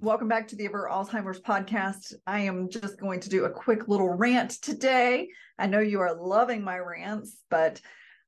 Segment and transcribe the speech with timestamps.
[0.00, 2.14] Welcome back to the Avert Alzheimer's podcast.
[2.26, 5.28] I am just going to do a quick little rant today.
[5.58, 7.78] I know you are loving my rants, but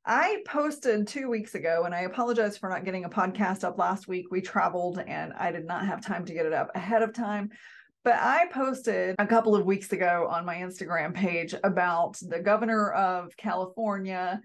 [0.05, 4.07] I posted two weeks ago, and I apologize for not getting a podcast up last
[4.07, 4.27] week.
[4.31, 7.49] We traveled and I did not have time to get it up ahead of time.
[8.05, 12.93] But I posted a couple of weeks ago on my Instagram page about the governor
[12.93, 14.43] of California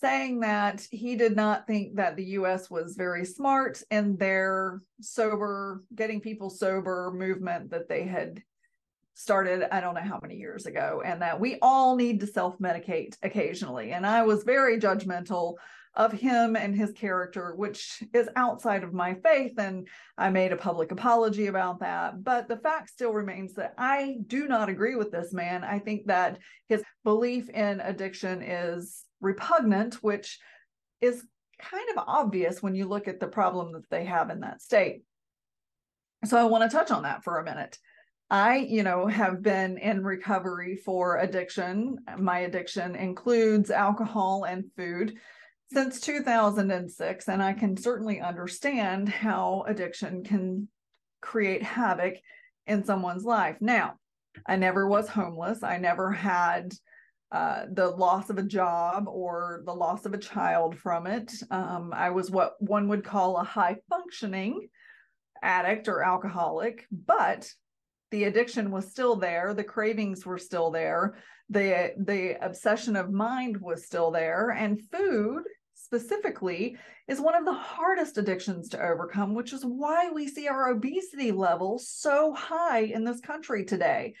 [0.00, 5.82] saying that he did not think that the US was very smart in their sober,
[5.94, 8.42] getting people sober movement that they had
[9.18, 13.16] started i don't know how many years ago and that we all need to self-medicate
[13.24, 13.90] occasionally.
[13.90, 15.54] And i was very judgmental
[15.94, 20.56] of him and his character which is outside of my faith and i made a
[20.56, 22.22] public apology about that.
[22.22, 25.64] But the fact still remains that i do not agree with this man.
[25.64, 26.38] I think that
[26.68, 30.38] his belief in addiction is repugnant which
[31.00, 31.24] is
[31.60, 35.02] kind of obvious when you look at the problem that they have in that state
[36.24, 37.78] so i want to touch on that for a minute
[38.30, 41.98] I, you know, have been in recovery for addiction.
[42.18, 45.16] My addiction includes alcohol and food
[45.72, 47.28] since 2006.
[47.28, 50.68] And I can certainly understand how addiction can
[51.22, 52.16] create havoc
[52.66, 53.56] in someone's life.
[53.60, 53.94] Now,
[54.46, 55.62] I never was homeless.
[55.62, 56.74] I never had
[57.30, 61.32] uh, the loss of a job or the loss of a child from it.
[61.50, 64.68] Um, I was what one would call a high functioning
[65.42, 67.52] addict or alcoholic, but
[68.10, 71.16] the addiction was still there the cravings were still there
[71.50, 75.42] the the obsession of mind was still there and food
[75.74, 76.76] specifically
[77.06, 81.32] is one of the hardest addictions to overcome which is why we see our obesity
[81.32, 84.14] levels so high in this country today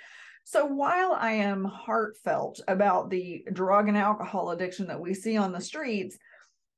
[0.48, 5.52] so while i am heartfelt about the drug and alcohol addiction that we see on
[5.52, 6.16] the streets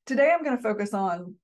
[0.06, 1.34] today i'm going to focus on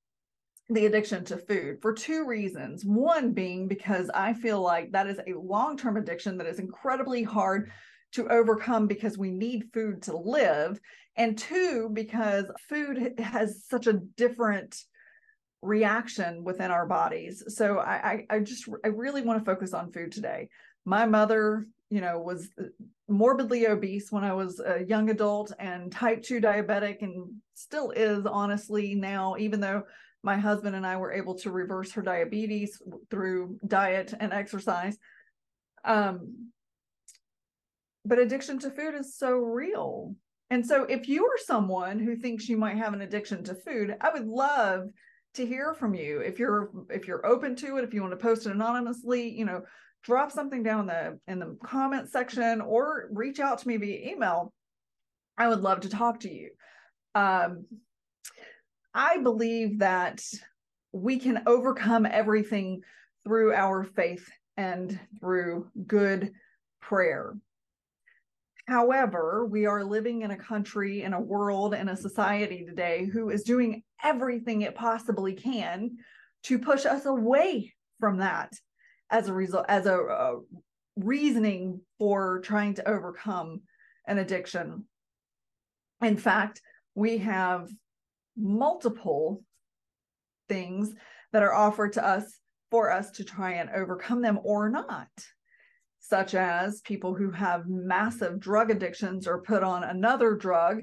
[0.68, 2.84] the addiction to food for two reasons.
[2.84, 7.22] One being because I feel like that is a long term addiction that is incredibly
[7.22, 7.70] hard
[8.12, 10.80] to overcome because we need food to live.
[11.16, 14.76] And two, because food has such a different
[15.62, 17.42] reaction within our bodies.
[17.48, 20.48] So I, I, I just, I really want to focus on food today.
[20.84, 22.48] My mother, you know, was
[23.08, 28.26] morbidly obese when I was a young adult and type 2 diabetic and still is
[28.26, 29.84] honestly now, even though
[30.22, 32.80] my husband and I were able to reverse her diabetes
[33.10, 34.98] through diet and exercise.
[35.84, 36.50] Um,
[38.04, 40.14] but addiction to food is so real.
[40.50, 43.96] And so if you are someone who thinks you might have an addiction to food,
[44.00, 44.88] I would love
[45.36, 46.20] to hear from you.
[46.20, 49.44] If you're if you're open to it, if you want to post it anonymously, you
[49.44, 49.62] know,
[50.02, 54.12] drop something down in the in the comment section or reach out to me via
[54.12, 54.52] email.
[55.38, 56.50] I would love to talk to you.
[57.14, 57.66] Um,
[58.94, 60.22] I believe that
[60.92, 62.80] we can overcome everything
[63.24, 64.26] through our faith
[64.56, 66.32] and through good
[66.80, 67.34] prayer.
[68.66, 73.30] However, we are living in a country, in a world, in a society today who
[73.30, 75.98] is doing everything it possibly can
[76.44, 78.52] to push us away from that
[79.10, 80.40] as a result, as a, a
[80.96, 83.62] reasoning for trying to overcome
[84.08, 84.84] an addiction.
[86.02, 86.60] In fact,
[86.96, 87.68] we have
[88.36, 89.44] multiple
[90.48, 90.92] things
[91.32, 92.24] that are offered to us
[92.72, 95.08] for us to try and overcome them or not
[96.08, 100.82] such as people who have massive drug addictions or put on another drug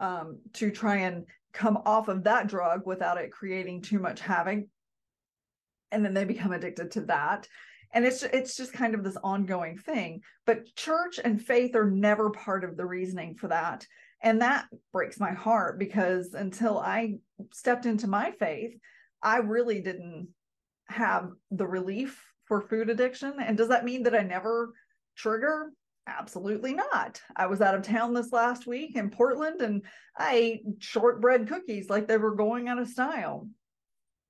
[0.00, 4.64] um, to try and come off of that drug without it creating too much havoc.
[5.92, 7.46] And then they become addicted to that.
[7.92, 10.22] And it's it's just kind of this ongoing thing.
[10.44, 13.86] But church and faith are never part of the reasoning for that.
[14.20, 17.18] And that breaks my heart because until I
[17.52, 18.74] stepped into my faith,
[19.22, 20.28] I really didn't
[20.88, 23.34] have the relief for food addiction.
[23.40, 24.72] And does that mean that I never
[25.16, 25.72] trigger?
[26.06, 27.20] Absolutely not.
[27.36, 29.82] I was out of town this last week in Portland and
[30.18, 33.48] I ate shortbread cookies like they were going out of style.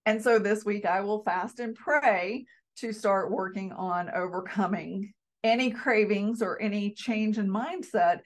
[0.06, 2.44] And so this week I will fast and pray
[2.76, 5.12] to start working on overcoming
[5.42, 8.20] any cravings or any change in mindset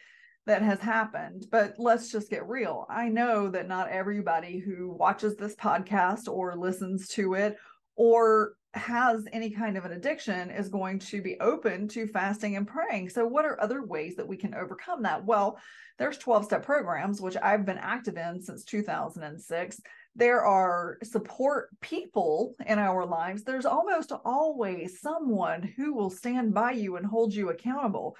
[0.46, 1.46] that has happened.
[1.50, 2.86] But let's just get real.
[2.88, 7.56] I know that not everybody who watches this podcast or listens to it
[7.96, 12.66] or has any kind of an addiction is going to be open to fasting and
[12.66, 13.08] praying.
[13.08, 15.24] So, what are other ways that we can overcome that?
[15.24, 15.58] Well,
[15.98, 19.80] there's 12 step programs, which I've been active in since 2006.
[20.14, 23.42] There are support people in our lives.
[23.42, 28.16] There's almost always someone who will stand by you and hold you accountable.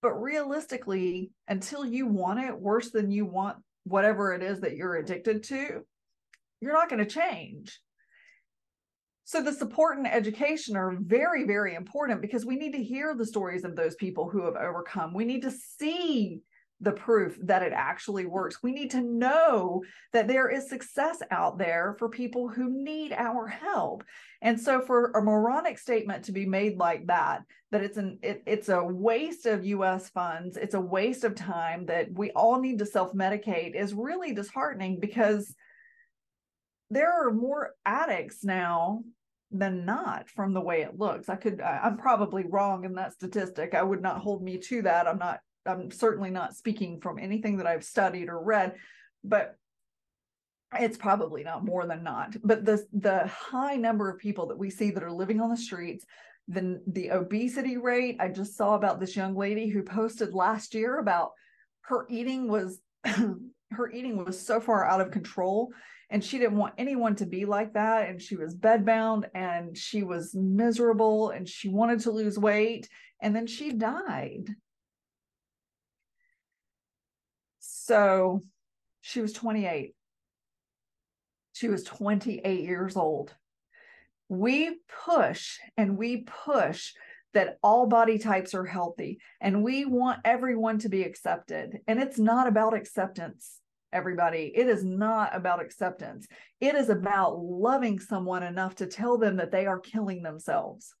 [0.00, 4.96] But realistically, until you want it worse than you want whatever it is that you're
[4.96, 5.84] addicted to,
[6.60, 7.80] you're not going to change.
[9.28, 13.26] So the support and education are very, very important because we need to hear the
[13.26, 15.12] stories of those people who have overcome.
[15.12, 16.40] We need to see
[16.80, 18.62] the proof that it actually works.
[18.62, 19.82] We need to know
[20.14, 24.02] that there is success out there for people who need our help.
[24.40, 28.42] And so for a moronic statement to be made like that, that it's an it,
[28.46, 32.78] it's a waste of US funds, it's a waste of time that we all need
[32.78, 35.54] to self-medicate is really disheartening because
[36.88, 39.02] there are more addicts now
[39.50, 41.28] than not from the way it looks.
[41.28, 43.74] I could I'm probably wrong in that statistic.
[43.74, 45.06] I would not hold me to that.
[45.06, 48.74] I'm not I'm certainly not speaking from anything that I've studied or read,
[49.24, 49.56] but
[50.78, 52.36] it's probably not more than not.
[52.42, 55.56] But the the high number of people that we see that are living on the
[55.56, 56.04] streets,
[56.46, 58.16] the the obesity rate.
[58.20, 61.30] I just saw about this young lady who posted last year about
[61.82, 65.72] her eating was her eating was so far out of control
[66.10, 70.02] and she didn't want anyone to be like that and she was bedbound and she
[70.02, 72.88] was miserable and she wanted to lose weight
[73.20, 74.48] and then she died
[77.88, 78.42] So
[79.00, 79.94] she was 28.
[81.54, 83.34] She was 28 years old.
[84.28, 84.76] We
[85.06, 86.92] push and we push
[87.32, 91.78] that all body types are healthy and we want everyone to be accepted.
[91.86, 93.58] And it's not about acceptance,
[93.92, 94.52] everybody.
[94.54, 96.26] It is not about acceptance.
[96.60, 100.94] It is about loving someone enough to tell them that they are killing themselves.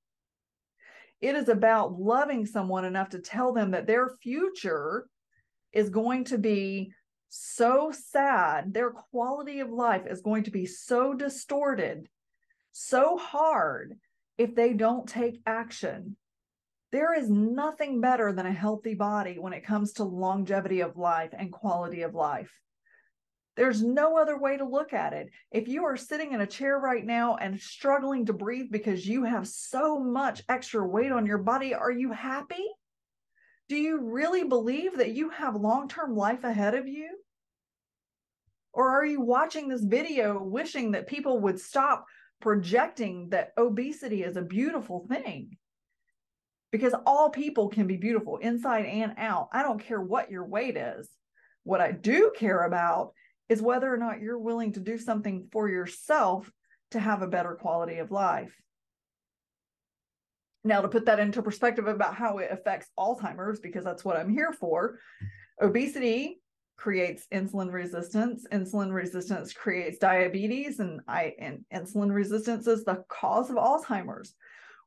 [1.20, 5.06] It is about loving someone enough to tell them that their future
[5.72, 6.92] is going to be
[7.28, 8.72] so sad.
[8.72, 12.08] Their quality of life is going to be so distorted,
[12.72, 13.98] so hard
[14.38, 16.16] if they don't take action.
[16.90, 21.30] There is nothing better than a healthy body when it comes to longevity of life
[21.36, 22.50] and quality of life.
[23.58, 25.30] There's no other way to look at it.
[25.50, 29.24] If you are sitting in a chair right now and struggling to breathe because you
[29.24, 32.64] have so much extra weight on your body, are you happy?
[33.68, 37.18] Do you really believe that you have long term life ahead of you?
[38.72, 42.06] Or are you watching this video wishing that people would stop
[42.40, 45.56] projecting that obesity is a beautiful thing?
[46.70, 49.48] Because all people can be beautiful inside and out.
[49.52, 51.08] I don't care what your weight is.
[51.64, 53.14] What I do care about
[53.48, 56.50] is whether or not you're willing to do something for yourself
[56.90, 58.54] to have a better quality of life.
[60.64, 64.30] Now, to put that into perspective about how it affects Alzheimer's, because that's what I'm
[64.30, 64.98] here for,
[65.62, 66.40] obesity
[66.76, 68.46] creates insulin resistance.
[68.52, 74.34] Insulin resistance creates diabetes, and I and insulin resistance is the cause of Alzheimer's,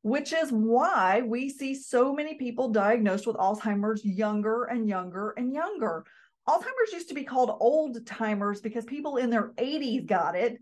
[0.02, 5.54] which is why we see so many people diagnosed with Alzheimer's younger and younger and
[5.54, 6.06] younger.
[6.48, 10.58] Alzheimer's used to be called old timers because people in their 80s got it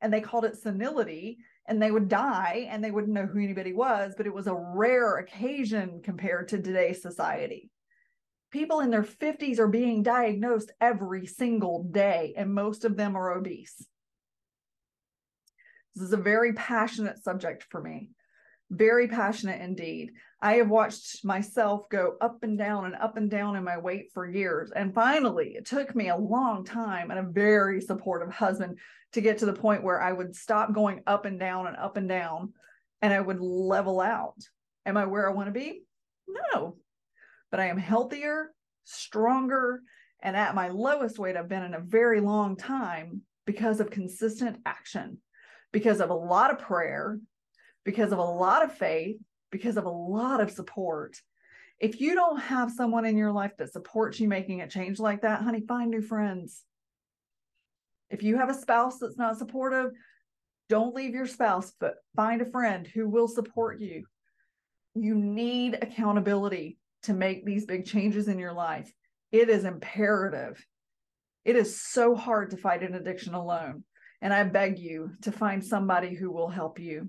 [0.00, 3.72] and they called it senility and they would die and they wouldn't know who anybody
[3.72, 7.70] was, but it was a rare occasion compared to today's society.
[8.50, 13.36] People in their 50s are being diagnosed every single day, and most of them are
[13.36, 13.86] obese.
[15.94, 18.08] This is a very passionate subject for me.
[18.70, 20.12] Very passionate indeed.
[20.40, 24.10] I have watched myself go up and down and up and down in my weight
[24.12, 24.70] for years.
[24.74, 28.78] And finally, it took me a long time and a very supportive husband
[29.14, 31.96] to get to the point where I would stop going up and down and up
[31.96, 32.52] and down
[33.00, 34.36] and I would level out.
[34.86, 35.82] Am I where I want to be?
[36.28, 36.76] No,
[37.50, 38.52] but I am healthier,
[38.84, 39.82] stronger,
[40.20, 44.58] and at my lowest weight I've been in a very long time because of consistent
[44.66, 45.18] action,
[45.72, 47.18] because of a lot of prayer,
[47.88, 49.16] because of a lot of faith,
[49.50, 51.16] because of a lot of support.
[51.80, 55.22] If you don't have someone in your life that supports you making a change like
[55.22, 56.64] that, honey, find new friends.
[58.10, 59.92] If you have a spouse that's not supportive,
[60.68, 64.04] don't leave your spouse, but find a friend who will support you.
[64.94, 68.92] You need accountability to make these big changes in your life.
[69.32, 70.62] It is imperative.
[71.46, 73.84] It is so hard to fight an addiction alone.
[74.20, 77.08] And I beg you to find somebody who will help you.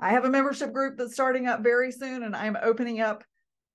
[0.00, 3.24] I have a membership group that's starting up very soon, and I'm opening up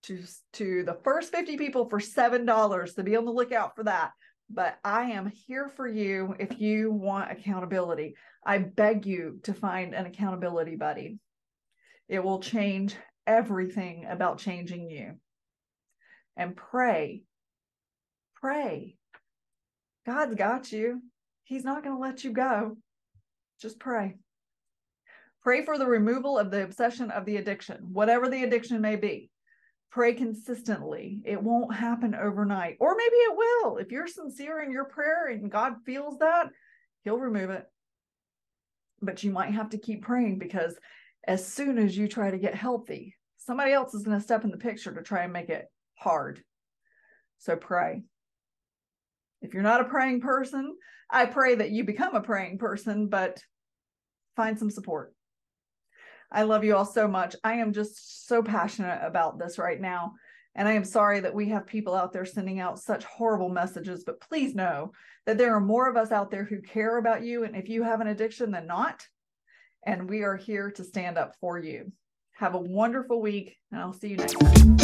[0.04, 0.22] to,
[0.54, 2.94] to the first 50 people for $7.
[2.94, 4.12] So be on the lookout for that
[4.50, 8.16] but I am here for you if you want accountability.
[8.44, 11.20] I beg you to find an accountability buddy.
[12.08, 12.96] It will change
[13.28, 15.14] everything about changing you.
[16.36, 17.24] And pray,
[18.36, 18.96] pray.
[20.06, 21.04] God's got you.
[21.44, 22.78] He's not going to let you go.
[23.62, 24.18] Just pray.
[25.44, 29.30] Pray for the removal of the obsession of the addiction, whatever the addiction may be
[29.92, 31.20] pray consistently.
[31.26, 33.78] It won't happen overnight, or maybe it will.
[33.78, 36.50] If you're sincere in your prayer and God feels that,
[37.04, 37.66] He'll remove it.
[39.02, 40.78] but you might have to keep praying because
[41.26, 44.52] as soon as you try to get healthy, somebody else is going to step in
[44.52, 45.66] the picture to try and make it
[45.96, 46.44] hard.
[47.40, 48.04] So pray.
[49.42, 50.76] If you're not a praying person,
[51.10, 53.42] I pray that you become a praying person, but
[54.36, 55.14] find some support.
[56.32, 57.36] I love you all so much.
[57.44, 60.14] I am just so passionate about this right now.
[60.56, 64.04] And I am sorry that we have people out there sending out such horrible messages,
[64.04, 64.92] but please know
[65.26, 67.44] that there are more of us out there who care about you.
[67.44, 69.06] And if you have an addiction than not,
[69.86, 71.92] and we are here to stand up for you.
[72.36, 74.78] Have a wonderful week, and I'll see you next time.